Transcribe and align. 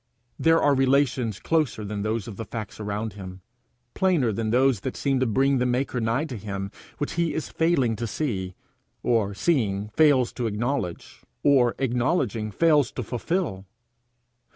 There 0.39 0.59
are 0.59 0.73
relations 0.73 1.39
closer 1.39 1.85
than 1.85 2.01
those 2.01 2.27
of 2.27 2.35
the 2.35 2.43
facts 2.45 2.79
around 2.79 3.13
him, 3.13 3.41
plainer 3.93 4.31
than 4.33 4.49
those 4.49 4.79
that 4.79 4.97
seem 4.97 5.19
to 5.19 5.27
bring 5.27 5.59
the 5.59 5.65
maker 5.67 6.01
nigh 6.01 6.25
to 6.25 6.37
him, 6.37 6.71
which 6.97 7.13
he 7.21 7.35
is 7.35 7.49
failing 7.49 7.95
to 7.97 8.07
see, 8.07 8.55
or 9.03 9.35
seeing 9.35 9.89
fails 9.89 10.33
to 10.33 10.47
acknowledge, 10.47 11.21
or 11.43 11.75
acknowledging 11.77 12.49
fails 12.49 12.91
to 12.93 13.03
fulfil. 13.03 13.67